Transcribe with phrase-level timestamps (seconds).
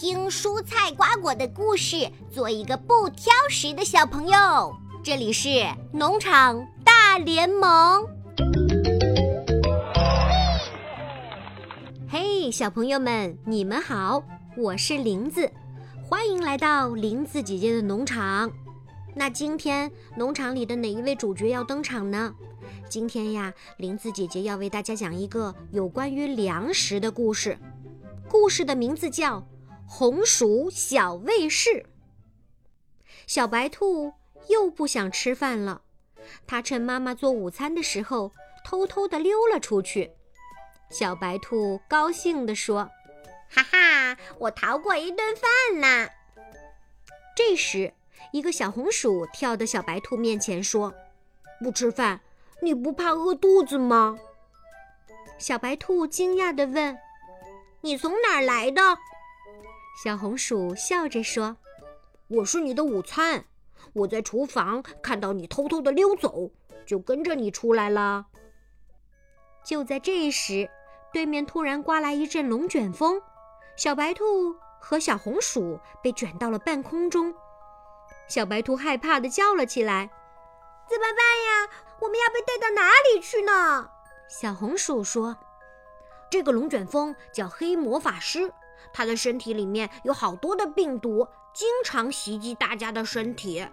[0.00, 4.72] 听蔬菜瓜果的故事，做一个不挑食的小朋友。
[5.02, 5.48] 这里是
[5.92, 8.06] 农场大联盟。
[12.08, 14.22] 嘿，小朋友们，你们好，
[14.56, 15.50] 我是林子，
[16.00, 18.48] 欢迎来到林子姐姐的农场。
[19.16, 22.32] 那今天农场里的哪一位主角要登场呢？
[22.88, 27.58] 今天呀，林子姐姐要为大家讲一个有关于粮食的故事。
[28.28, 29.40] 故事的名字叫
[29.88, 31.70] 《红薯小卫士》。
[33.26, 34.12] 小白兔
[34.48, 35.80] 又不想吃饭了，
[36.46, 38.32] 它趁妈妈做午餐的时候，
[38.64, 40.12] 偷偷地溜了出去。
[40.90, 42.90] 小白兔高兴地说
[43.50, 46.10] ：“哈哈，我逃过一顿饭啦！”
[47.34, 47.94] 这时，
[48.32, 50.94] 一个小红薯跳到小白兔面前说
[51.64, 52.20] ：“不吃饭。”
[52.60, 54.18] 你不怕饿肚子吗？
[55.38, 56.98] 小白兔惊讶地问
[57.82, 58.82] ：“你从哪儿来的？”
[60.00, 61.56] 小红薯笑着说
[62.30, 63.46] ：“我是你的午餐。
[63.92, 66.52] 我在厨房看到你偷偷的溜走，
[66.86, 68.26] 就跟着你出来了。”
[69.66, 70.70] 就在这时，
[71.12, 73.20] 对面突然刮来一阵龙卷风，
[73.76, 77.34] 小白兔和小红薯被卷到了半空中。
[78.28, 80.08] 小白兔害怕的叫了起来。
[80.88, 81.70] 怎么办呀？
[81.98, 83.90] 我们要被带到哪里去呢？
[84.28, 85.36] 小红薯说
[86.30, 88.52] ：“这个龙卷风叫黑魔法师，
[88.92, 93.66] 他的身体里面有好多的病毒，经常袭击大家的身体。”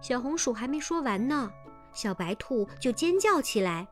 [0.00, 1.50] 小红薯还没说完呢，
[1.92, 3.88] 小白兔就尖叫起来：“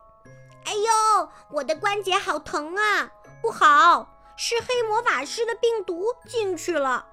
[0.67, 3.11] 哎呦，我的关节好疼啊！
[3.41, 7.07] 不好，是黑魔法师的病毒进去了！”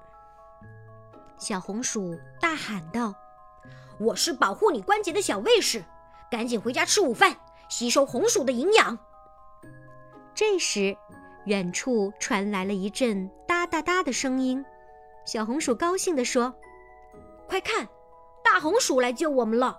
[1.38, 3.14] 小红薯大喊道。
[3.98, 5.84] 我是保护你关节的小卫士，
[6.30, 7.36] 赶紧回家吃午饭，
[7.68, 8.98] 吸收红薯的营养。
[10.34, 10.96] 这时，
[11.46, 14.64] 远处传来了一阵哒哒哒的声音。
[15.24, 16.54] 小红薯高兴地说
[17.48, 17.88] ：“快看，
[18.42, 19.78] 大红薯来救我们了！”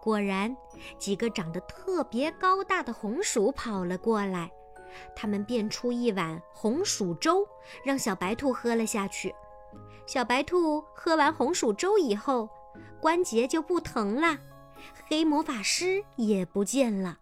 [0.00, 0.56] 果然，
[0.98, 4.50] 几个长得特别高大的红薯跑了过来，
[5.14, 7.46] 他们变出一碗红薯粥，
[7.84, 9.32] 让小白兔喝了下去。
[10.06, 12.48] 小白兔喝完红薯粥以后，
[13.00, 14.36] 关节就不疼了，
[15.08, 17.18] 黑魔法师也不见了。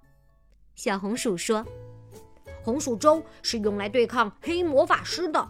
[0.74, 1.66] 小红薯说
[2.70, 5.48] ：“红薯粥是用来对抗黑魔法师的，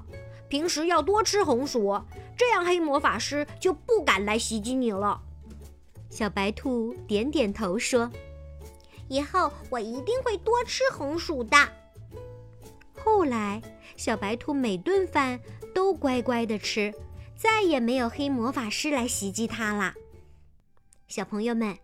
[0.48, 2.00] 平时要多吃红薯，
[2.34, 5.20] 这样黑魔法师就不敢来袭击你了。”
[6.08, 8.10] 小白兔点点头说
[9.06, 11.58] ：“以后我一定会多吃红薯的。”
[13.04, 13.60] 后来，
[13.98, 15.38] 小白兔每顿饭
[15.75, 16.94] 都乖乖的吃，
[17.37, 19.94] 再也没有黑魔法师来袭击它啦。
[21.06, 21.76] 小朋友们，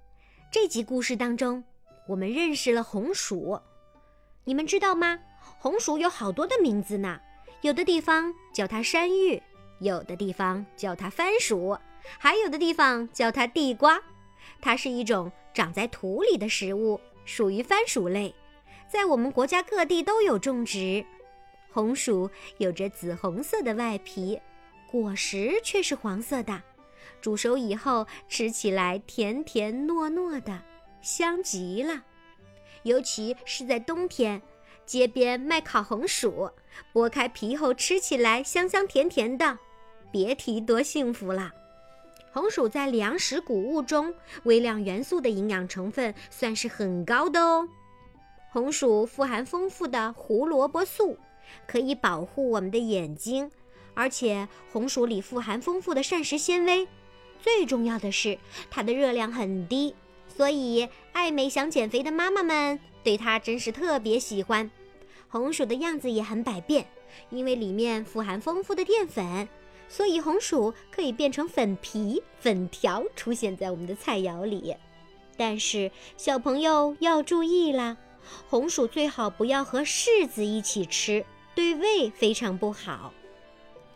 [0.50, 1.62] 这集故事当中，
[2.08, 3.60] 我们认识了红薯。
[4.48, 5.18] 你们知道吗？
[5.58, 7.20] 红薯有好多的名字呢，
[7.62, 9.42] 有的地方叫它山芋，
[9.80, 11.76] 有的地方叫它番薯，
[12.16, 14.00] 还有的地方叫它地瓜。
[14.60, 18.32] 它是一种长在土里的食物，属于番薯类，
[18.88, 21.04] 在我们国家各地都有种植。
[21.72, 24.40] 红薯有着紫红色的外皮，
[24.88, 26.62] 果实却是黄色的。
[27.20, 30.62] 煮熟以后，吃起来甜甜糯糯的，
[31.02, 32.04] 香极了。
[32.86, 34.40] 尤其是在冬天，
[34.86, 36.48] 街边卖烤红薯，
[36.92, 39.58] 剥开皮后吃起来香香甜甜的，
[40.12, 41.50] 别提多幸福了。
[42.30, 44.14] 红薯在粮食谷物中，
[44.44, 47.68] 微量元素的营养成分算是很高的哦。
[48.52, 51.18] 红薯富含丰富的胡萝卜素，
[51.66, 53.50] 可以保护我们的眼睛，
[53.94, 56.86] 而且红薯里富含丰富的膳食纤维。
[57.40, 58.38] 最重要的是，
[58.70, 59.94] 它的热量很低，
[60.28, 64.70] 所以爱美想减肥的妈妈们对它真是特别喜欢。
[65.30, 66.86] 红薯的样子也很百变，
[67.30, 69.48] 因为里面富含丰富的淀粉，
[69.88, 74.76] 所以红薯可以变成粉皮、粉条出现在我们的菜肴里。
[75.38, 77.96] 但是小朋友要注意啦，
[78.50, 83.14] 红薯最好不要和柿子一起吃，对胃非常不好。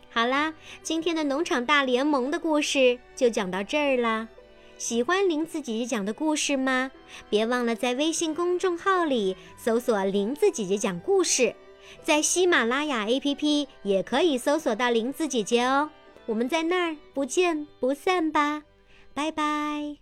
[0.09, 4.27] 好啦，今天的农场大联盟的故事就讲到这儿啦。
[4.81, 6.89] 喜欢林子姐姐讲的故事吗？
[7.29, 11.55] 别忘了在微信公众号里搜索“林子姐姐讲故事”，
[12.01, 15.91] 在喜马拉雅 APP 也可以搜索到林子姐姐哦。
[16.25, 18.63] 我们在那儿不见不散吧，
[19.13, 19.97] 拜拜。